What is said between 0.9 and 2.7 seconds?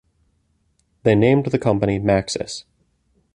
They named the company Maxis.